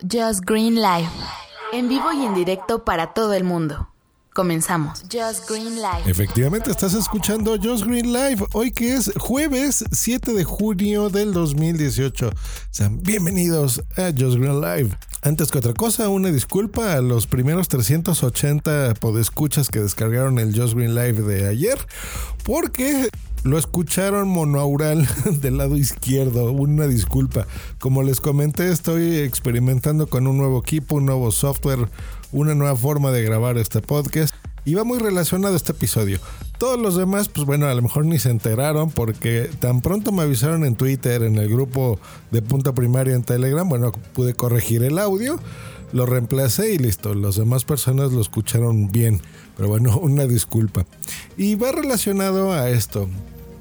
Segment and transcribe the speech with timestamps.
[0.00, 1.10] Just Green Live.
[1.72, 3.88] En vivo y en directo para todo el mundo.
[4.32, 5.02] Comenzamos.
[5.12, 6.02] Just Green Live.
[6.06, 8.46] Efectivamente, estás escuchando Just Green Live.
[8.52, 12.30] Hoy que es jueves 7 de junio del 2018.
[12.70, 14.96] Sean bienvenidos a Just Green Live.
[15.22, 20.74] Antes que otra cosa, una disculpa a los primeros 380 podescuchas que descargaron el Just
[20.74, 21.76] Green Live de ayer,
[22.44, 23.08] porque
[23.44, 25.06] lo escucharon monaural
[25.40, 26.50] del lado izquierdo.
[26.52, 27.46] Una disculpa.
[27.78, 31.88] Como les comenté, estoy experimentando con un nuevo equipo, un nuevo software,
[32.32, 34.34] una nueva forma de grabar este podcast.
[34.64, 36.20] Y va muy relacionado este episodio.
[36.58, 40.22] Todos los demás, pues bueno, a lo mejor ni se enteraron porque tan pronto me
[40.22, 41.98] avisaron en Twitter, en el grupo
[42.32, 45.40] de Punta Primaria en Telegram, bueno, pude corregir el audio,
[45.92, 47.14] lo reemplacé y listo.
[47.14, 49.22] Las demás personas lo escucharon bien.
[49.58, 50.86] Pero bueno, una disculpa.
[51.36, 53.10] Y va relacionado a esto.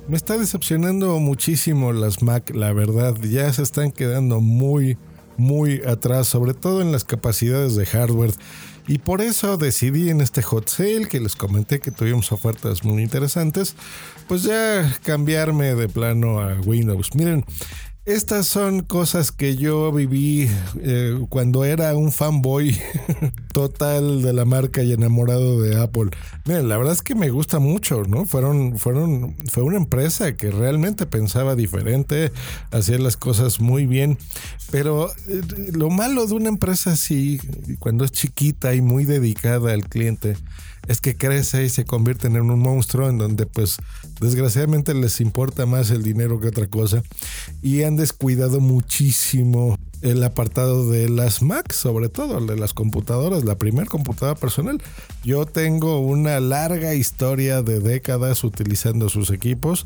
[0.08, 3.18] Me está decepcionando muchísimo las Mac, la verdad.
[3.22, 4.98] Ya se están quedando muy,
[5.36, 8.32] muy atrás, sobre todo en las capacidades de hardware.
[8.88, 13.04] Y por eso decidí en este hot sale que les comenté que tuvimos ofertas muy
[13.04, 13.76] interesantes,
[14.30, 17.14] pues ya cambiarme de plano a Windows.
[17.14, 17.44] Miren,
[18.08, 22.74] estas son cosas que yo viví eh, cuando era un fanboy
[23.54, 26.12] total de la marca y enamorado de Apple.
[26.46, 28.26] Miren, la verdad es que me gusta mucho, ¿no?
[28.26, 32.32] Fueron, fueron, fue una empresa que realmente pensaba diferente,
[32.72, 34.18] hacía las cosas muy bien.
[34.72, 35.42] Pero eh,
[35.74, 37.42] lo malo de una empresa así,
[37.78, 40.38] cuando es chiquita y muy dedicada al cliente,
[40.88, 43.78] es que crece y se convierten en un monstruo en donde pues
[44.20, 47.04] desgraciadamente les importa más el dinero que otra cosa
[47.62, 53.58] y han descuidado muchísimo el apartado de las Mac, sobre todo de las computadoras, la
[53.58, 54.82] primera computadora personal.
[55.24, 59.86] Yo tengo una larga historia de décadas utilizando sus equipos.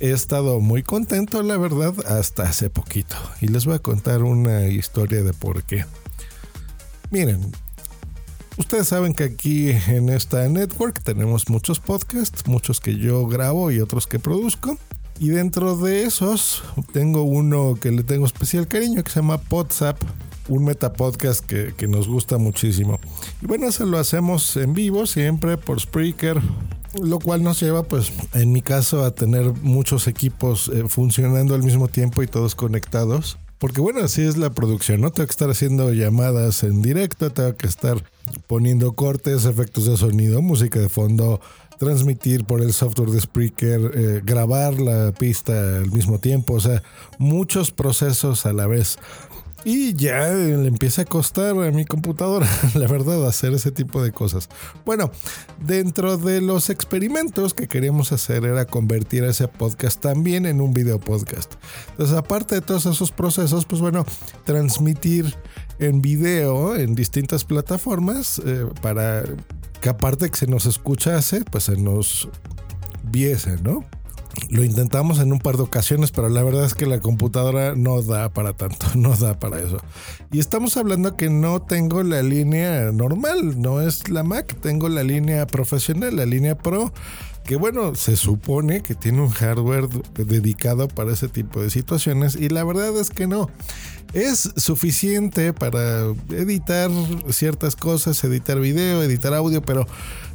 [0.00, 3.16] He estado muy contento, la verdad, hasta hace poquito.
[3.40, 5.84] Y les voy a contar una historia de por qué.
[7.10, 7.52] Miren,
[8.58, 13.80] Ustedes saben que aquí en esta network tenemos muchos podcasts, muchos que yo grabo y
[13.80, 14.76] otros que produzco.
[15.18, 16.62] Y dentro de esos
[16.92, 19.98] tengo uno que le tengo especial cariño que se llama WhatsApp,
[20.48, 23.00] un metapodcast que, que nos gusta muchísimo.
[23.40, 26.40] Y bueno, eso lo hacemos en vivo siempre por Spreaker,
[27.00, 31.62] lo cual nos lleva, pues, en mi caso, a tener muchos equipos eh, funcionando al
[31.62, 33.38] mismo tiempo y todos conectados.
[33.62, 35.12] Porque bueno, así es la producción, ¿no?
[35.12, 37.96] Tengo que estar haciendo llamadas en directo, tengo que estar
[38.48, 41.40] poniendo cortes, efectos de sonido, música de fondo,
[41.78, 46.82] transmitir por el software de Spreaker, eh, grabar la pista al mismo tiempo, o sea,
[47.18, 48.98] muchos procesos a la vez.
[49.64, 54.10] Y ya le empieza a costar a mi computadora, la verdad, hacer ese tipo de
[54.10, 54.48] cosas.
[54.84, 55.10] Bueno,
[55.64, 60.98] dentro de los experimentos que queríamos hacer era convertir ese podcast también en un video
[60.98, 61.54] podcast.
[61.90, 64.04] Entonces, aparte de todos esos procesos, pues bueno,
[64.44, 65.34] transmitir
[65.78, 69.24] en video en distintas plataformas eh, para
[69.80, 72.28] que aparte que se nos escuchase, pues se nos
[73.04, 73.84] viese, ¿no?
[74.48, 78.00] Lo intentamos en un par de ocasiones, pero la verdad es que la computadora no
[78.02, 79.78] da para tanto, no da para eso.
[80.30, 85.02] Y estamos hablando que no tengo la línea normal, no es la Mac, tengo la
[85.02, 86.92] línea profesional, la línea Pro,
[87.44, 92.48] que bueno, se supone que tiene un hardware dedicado para ese tipo de situaciones y
[92.48, 93.50] la verdad es que no.
[94.12, 96.90] Es suficiente para editar
[97.30, 99.86] ciertas cosas, editar video, editar audio, pero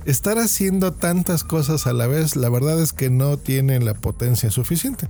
[0.07, 4.49] estar haciendo tantas cosas a la vez, la verdad es que no tienen la potencia
[4.49, 5.09] suficiente.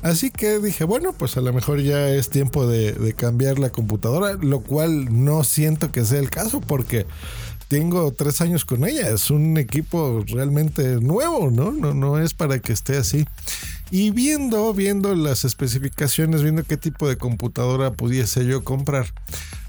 [0.00, 4.34] Así que dije, bueno, pues a lo mejor ya es tiempo de, cambiar la computadora,
[4.34, 7.04] lo cual no siento que sea el caso porque
[7.68, 9.10] tengo tres años con ella.
[9.10, 11.72] Es un equipo realmente nuevo, ¿no?
[11.72, 13.26] No, es para que esté así.
[13.90, 19.06] Y viendo, viendo las especificaciones, viendo qué tipo de computadora pudiese yo comprar.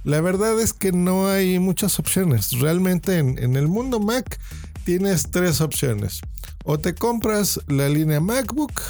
[0.03, 2.51] La verdad es que no hay muchas opciones.
[2.59, 4.39] Realmente en, el mundo Mac
[4.85, 6.21] tienes tres opciones.
[6.63, 8.81] O te compras la línea MacBook,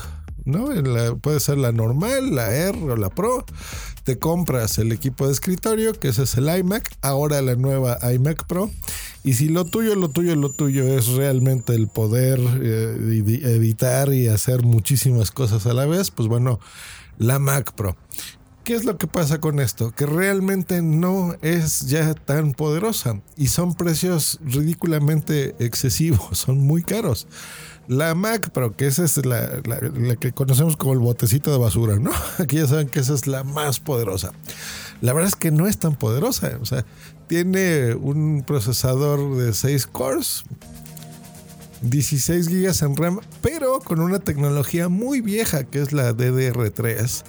[0.49, 0.69] ¿no?
[1.21, 3.45] puede ser la normal, la R o la Pro.
[4.03, 8.45] Te compras el equipo de escritorio, que ese es el iMac, ahora la nueva iMac
[8.47, 8.69] Pro.
[9.23, 14.27] Y si lo tuyo, lo tuyo, lo tuyo es realmente el poder eh, editar y
[14.27, 16.59] hacer muchísimas cosas a la vez, pues bueno,
[17.17, 17.95] la Mac Pro.
[18.63, 19.91] ¿Qué es lo que pasa con esto?
[19.91, 27.27] Que realmente no es ya tan poderosa y son precios ridículamente excesivos, son muy caros.
[27.89, 29.49] La Mac Pro, que esa es la,
[30.19, 32.11] que conocemos como el botecito de basura, ¿no?
[32.37, 34.31] Aquí ya saben que esa es la más poderosa.
[35.01, 36.85] La verdad es que no es tan poderosa, o sea,
[37.25, 40.43] tiene un procesador de 6 cores,
[41.81, 47.23] 16 GB en RAM, pero con una tecnología muy vieja que es la DDR3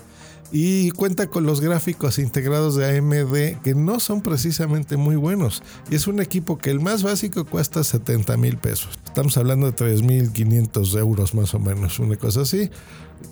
[0.52, 5.62] y cuenta con los gráficos integrados de AMD que no son precisamente muy buenos.
[5.91, 8.99] Y es un equipo que el más básico cuesta 70 mil pesos.
[9.05, 12.70] Estamos hablando de 3.500 euros más o menos, una cosa así.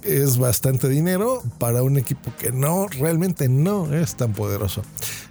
[0.02, 4.82] Es bastante dinero para un equipo que no, realmente no es tan poderoso.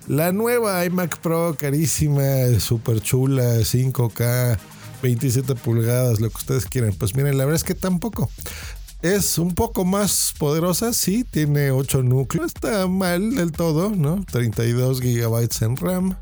[0.08, 4.58] La nueva iMac Pro, carísima, súper chula, 5K,
[5.02, 6.94] 27 pulgadas, lo que ustedes quieran.
[6.98, 8.30] Pues miren, la verdad es que tampoco.
[9.02, 14.26] Es un poco más poderosa, sí, tiene 8 núcleos, está mal del todo, ¿no?
[14.32, 16.18] 32 gigabytes en RAM.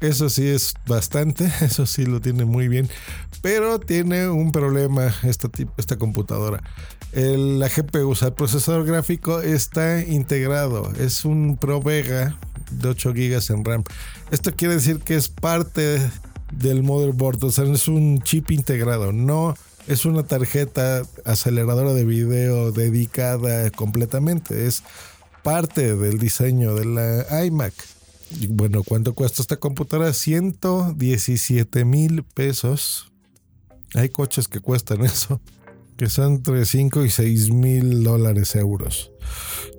[0.00, 2.88] Eso sí es bastante, eso sí lo tiene muy bien,
[3.42, 6.62] pero tiene un problema esta, esta computadora.
[7.12, 12.38] El, la GPU, el procesador gráfico está integrado, es un Pro Vega
[12.70, 13.84] de 8 GB en RAM.
[14.30, 16.00] Esto quiere decir que es parte
[16.52, 19.54] del motherboard, o sea, es un chip integrado, no
[19.86, 24.66] es una tarjeta aceleradora de video dedicada completamente.
[24.66, 24.82] Es
[25.42, 27.74] parte del diseño de la iMac.
[28.48, 30.12] Bueno, ¿cuánto cuesta esta computadora?
[30.12, 33.12] 117 mil pesos.
[33.94, 35.40] Hay coches que cuestan eso,
[35.96, 39.12] que son entre 5 y 6 mil dólares euros.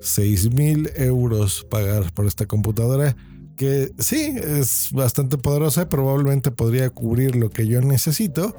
[0.00, 3.16] 6 mil euros pagar por esta computadora
[3.56, 8.54] que sí, es bastante poderosa, probablemente podría cubrir lo que yo necesito,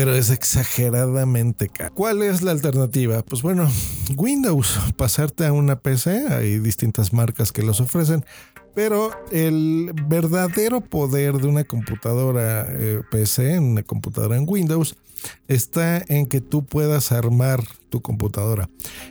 [0.00, 1.92] pero es exageradamente caro.
[1.94, 3.22] ¿Cuál es la alternativa?
[3.22, 3.70] Pues bueno,
[4.16, 8.24] Windows, pasarte a una PC, hay distintas marcas que los ofrecen,
[8.74, 14.96] pero el verdadero poder de una computadora eh, PC, una computadora en Windows,
[15.48, 18.70] está en que tú puedas armar tu computadora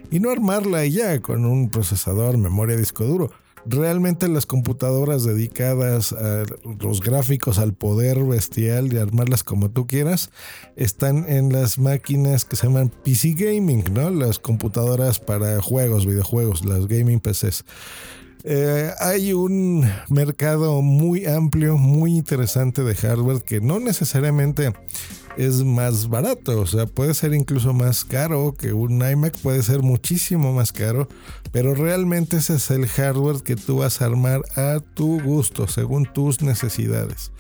[0.10, 3.30] y no armarla ya con un procesador, memoria, disco duro
[3.66, 6.44] realmente las computadoras dedicadas a
[6.80, 10.32] los gráficos, al poder bestial y armarlas como tú quieras,
[10.76, 14.10] están en las máquinas que se llaman PC Gaming, ¿no?
[14.10, 17.66] Las computadoras para juegos, videojuegos, las gaming PCs.
[18.46, 24.74] Eh, hay un mercado muy amplio, muy interesante de hardware que no necesariamente
[25.40, 29.82] es más barato, o sea, puede ser incluso más caro que un iMac, puede ser
[29.82, 31.08] muchísimo más caro,
[31.54, 36.12] pero realmente ese es el hardware que tú vas a armar a tu gusto, según
[36.12, 37.32] tus necesidades.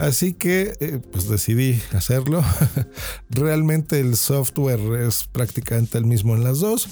[0.00, 2.42] Así que eh, pues decidí hacerlo.
[3.30, 6.88] Realmente el software es prácticamente el mismo en las dos.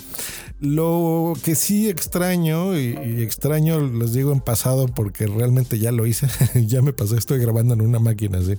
[0.61, 6.07] Lo que sí extraño, y, y, extraño les digo en pasado porque realmente ya lo
[6.07, 6.29] hice,
[6.67, 8.55] ya me pasé, estoy grabando en una máquina así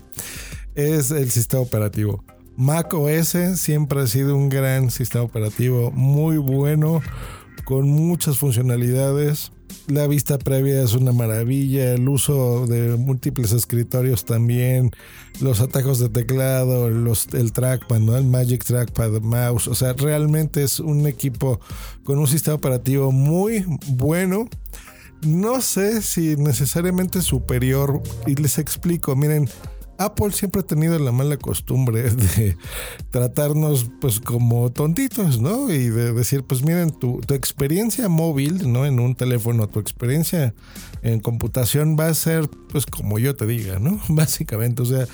[0.78, 2.24] es el sistema operativo.
[2.56, 7.02] Mac OS siempre ha sido un gran sistema operativo, muy bueno,
[7.66, 9.52] con muchas funcionalidades.
[9.88, 14.92] La vista previa es una maravilla, el uso de múltiples escritorios también,
[15.42, 20.80] los atajos de teclado, los, el trackpad, el Magic Trackpad Mouse, o sea, realmente es
[20.80, 21.60] un equipo
[22.04, 24.48] con un sistema operativo muy bueno.
[25.22, 29.50] No sé si necesariamente superior, y les explico, miren,
[29.98, 32.58] Apple siempre ha tenido la mala costumbre de
[33.12, 35.72] tratarnos pues como tontitos, ¿no?
[35.72, 38.86] Y de decir, pues miren, tu, tu, experiencia móvil, ¿no?
[38.86, 40.54] En un teléfono, tu experiencia
[41.02, 44.00] en computación va a ser pues como yo te diga, ¿no?
[44.10, 45.08] Básicamente, o sea,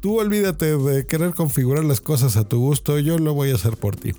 [0.00, 3.76] tú olvídate de querer configurar las cosas a tu gusto, yo lo voy a hacer
[3.76, 4.12] por ti.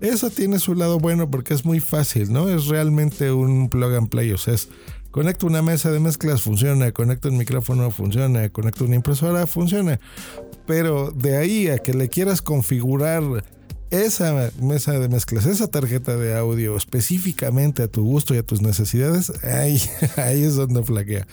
[0.00, 2.48] Eso tiene su lado bueno porque es muy fácil, ¿no?
[2.48, 4.68] Es realmente un plug and play, o sea, es
[5.12, 6.90] Conecto una mesa de mezclas, funciona.
[6.90, 8.48] Conecto un micrófono, funciona.
[8.48, 10.00] Conecto una impresora, funciona.
[10.66, 13.22] Pero de ahí a que le quieras configurar
[13.90, 18.62] esa mesa de mezclas, esa tarjeta de audio específicamente a tu gusto y a tus
[18.62, 19.78] necesidades, ahí,
[20.16, 21.26] ahí es donde flaquea.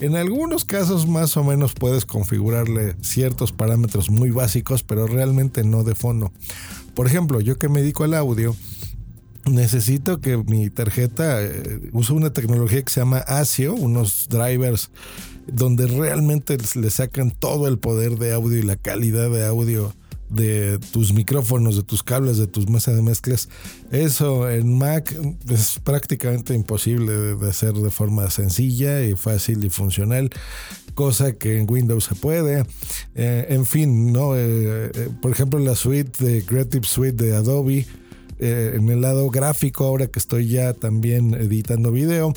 [0.00, 5.84] En algunos casos más o menos puedes configurarle ciertos parámetros muy básicos, pero realmente no
[5.84, 6.32] de fondo.
[6.94, 8.56] Por ejemplo, yo que me dedico al audio,
[9.50, 14.90] necesito que mi tarjeta eh, use una tecnología que se llama ASIO, unos drivers
[15.46, 19.94] donde realmente le sacan todo el poder de audio y la calidad de audio
[20.28, 23.48] de tus micrófonos, de tus cables, de tus mesas de mezclas.
[23.90, 25.14] Eso en Mac
[25.48, 30.30] es prácticamente imposible de hacer de forma sencilla y fácil y funcional,
[30.94, 32.64] cosa que en Windows se puede.
[33.16, 37.86] Eh, en fin, no, eh, por ejemplo la suite de Creative Suite de Adobe
[38.40, 42.32] eh, en el lado gráfico, ahora que estoy ya también editando video,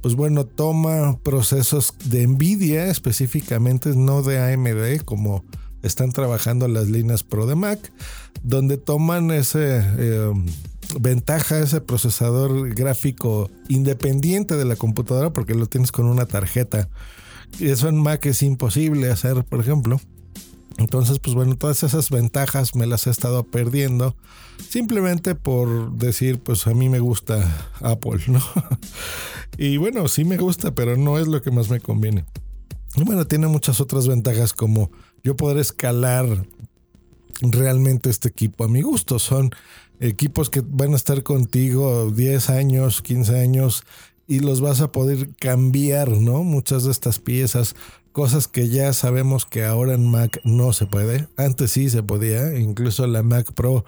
[0.00, 5.44] pues bueno, toma procesos de Nvidia específicamente, no de AMD, como
[5.82, 7.92] están trabajando las líneas Pro de Mac,
[8.42, 9.82] donde toman ese...
[9.98, 10.32] Eh,
[10.98, 16.88] ventaja ese procesador gráfico independiente de la computadora porque lo tienes con una tarjeta.
[17.58, 20.00] Y eso en Mac es imposible hacer, por ejemplo.
[20.78, 24.16] Entonces, pues bueno, todas esas ventajas me las he estado perdiendo
[24.68, 28.42] simplemente por decir, pues a mí me gusta Apple, ¿no?
[29.58, 32.24] y bueno, sí me gusta, pero no es lo que más me conviene.
[32.96, 34.90] Y bueno, tiene muchas otras ventajas como
[35.22, 36.26] yo poder escalar
[37.40, 39.18] realmente este equipo a mi gusto.
[39.18, 39.50] Son
[40.00, 43.84] equipos que van a estar contigo 10 años, 15 años
[44.26, 46.44] y los vas a poder cambiar, ¿no?
[46.44, 47.74] Muchas de estas piezas,
[48.18, 51.28] cosas que ya sabemos que ahora en Mac no se puede.
[51.36, 53.84] Antes sí se podía, incluso la Mac Pro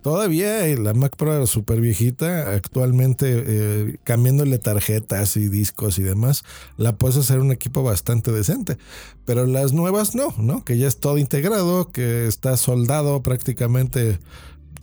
[0.00, 6.44] todavía la Mac Pro súper viejita, actualmente eh, cambiándole tarjetas y discos y demás,
[6.78, 8.78] la puedes hacer un equipo bastante decente.
[9.26, 10.64] Pero las nuevas no, ¿no?
[10.64, 14.18] Que ya es todo integrado, que está soldado prácticamente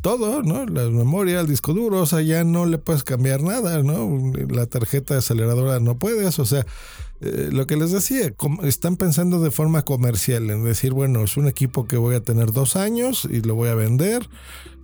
[0.01, 0.63] todo, ¿no?
[0.67, 4.31] La memoria, el disco duro, o sea, ya no le puedes cambiar nada, ¿no?
[4.48, 6.67] La tarjeta aceleradora no puedes, o sea,
[7.22, 11.48] eh, lo que les decía, están pensando de forma comercial, en decir, bueno, es un
[11.48, 14.28] equipo que voy a tener dos años y lo voy a vender,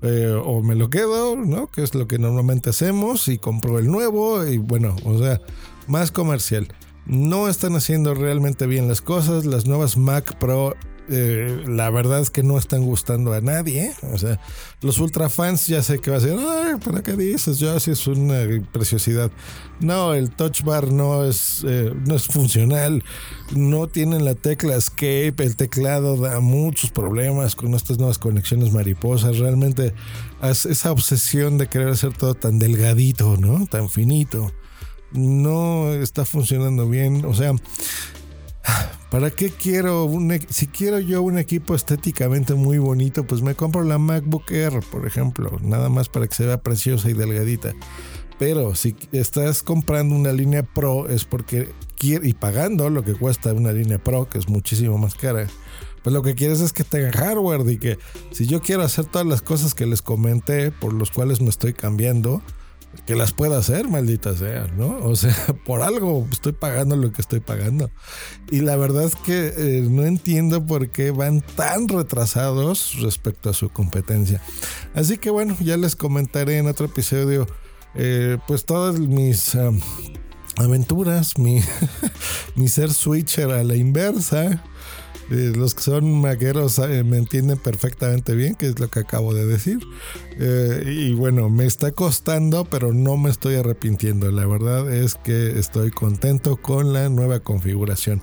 [0.03, 1.65] eh, o me lo quedo, ¿no?
[1.67, 5.41] Que es lo que normalmente hacemos, y compro el nuevo, y bueno, o sea,
[5.88, 6.67] más comercial.
[7.08, 10.75] No están haciendo realmente bien las cosas, las nuevas Mac Pro
[11.09, 13.93] eh, la verdad es que no están gustando a nadie.
[14.13, 14.39] O sea,
[14.81, 17.59] los ultra fans ya sé que va a ser, ay, ¿para qué dices?
[17.59, 19.31] Yo así es una preciosidad.
[19.79, 23.03] No, el touch bar no es, eh, no es funcional.
[23.55, 25.35] No tienen la tecla escape.
[25.39, 29.37] El teclado da muchos problemas con estas nuevas conexiones mariposas.
[29.37, 29.93] Realmente
[30.41, 33.65] esa obsesión de querer hacer todo tan delgadito, ¿no?
[33.67, 34.51] Tan finito.
[35.13, 37.23] No está funcionando bien.
[37.25, 37.53] O sea,
[39.09, 43.83] ¿Para qué quiero un si quiero yo un equipo estéticamente muy bonito, pues me compro
[43.83, 47.73] la MacBook Air, por ejemplo, nada más para que se vea preciosa y delgadita.
[48.37, 53.53] Pero si estás comprando una línea Pro es porque quiere y pagando lo que cuesta
[53.53, 55.47] una línea Pro, que es muchísimo más cara.
[56.03, 57.97] Pues lo que quieres es que tenga hardware y que
[58.31, 61.73] si yo quiero hacer todas las cosas que les comenté por los cuales me estoy
[61.73, 62.41] cambiando,
[63.06, 64.98] que las pueda hacer, maldita sea, ¿no?
[65.03, 67.91] O sea, por algo estoy pagando lo que estoy pagando.
[68.51, 73.53] Y la verdad es que eh, no entiendo por qué van tan retrasados respecto a
[73.53, 74.41] su competencia.
[74.94, 77.48] Así que bueno, ya les comentaré en otro episodio,
[77.96, 79.58] eh, pues todas mis...
[80.58, 81.62] aventuras, mi,
[82.56, 84.63] mi ser switcher a la inversa,
[85.29, 89.34] eh, los que son magueros eh, me entienden perfectamente bien, que es lo que acabo
[89.34, 89.79] de decir.
[90.39, 94.31] Eh, y bueno, me está costando, pero no me estoy arrepintiendo.
[94.31, 98.22] La verdad es que estoy contento con la nueva configuración.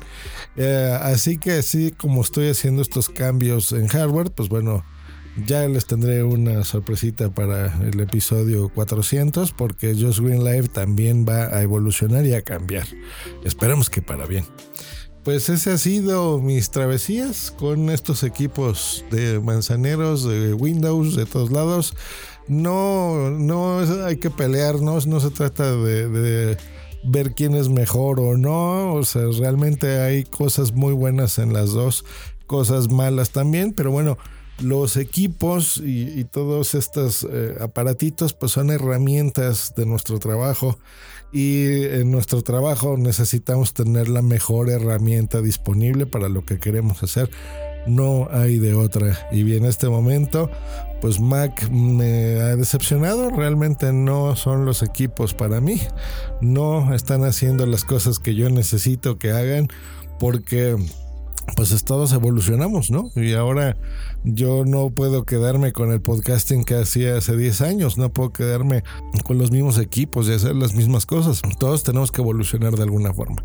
[1.00, 4.84] así que así como estoy haciendo estos cambios en hardware, pues bueno,
[5.46, 11.46] ya les tendré una sorpresita para el episodio 400 porque Just Green Live también va
[11.46, 12.86] a evolucionar y a cambiar.
[13.44, 14.44] Esperemos que para bien
[15.24, 21.50] pues ese ha sido mis travesías con estos equipos de manzaneros, de Windows, de todos
[21.50, 21.94] lados.
[22.46, 26.58] No, no hay que pelearnos, no se trata de,
[27.04, 28.92] ver quién es mejor o no.
[28.92, 32.04] O sea, realmente hay cosas muy buenas en las dos,
[32.46, 34.18] cosas malas también, pero bueno.
[34.60, 40.78] Los equipos y, todos estos eh, aparatitos pues son herramientas de nuestro trabajo
[41.32, 47.28] y en nuestro trabajo necesitamos tener la mejor herramienta disponible para lo que queremos hacer.
[47.86, 49.28] No hay de otra.
[49.32, 50.50] Y en este momento,
[51.00, 53.30] pues Mac me ha decepcionado.
[53.30, 55.80] Realmente no son los equipos para mí.
[56.40, 59.68] No están haciendo las cosas que yo necesito que hagan
[60.18, 60.76] porque
[61.56, 63.10] pues todos evolucionamos, ¿no?
[63.16, 63.76] Y ahora
[64.24, 68.82] yo no puedo quedarme con el podcasting que hacía hace 10 años, no puedo quedarme
[69.24, 71.42] con los mismos equipos y hacer las mismas cosas.
[71.58, 73.42] Todos tenemos que evolucionar de alguna forma.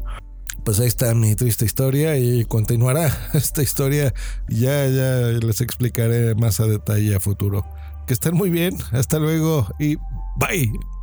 [0.64, 4.14] Pues ahí está mi triste historia y continuará esta historia.
[4.48, 7.66] Ya, ya les explicaré más a detalle a futuro.
[8.08, 9.98] Que estén muy bien, hasta luego y
[10.38, 10.99] bye.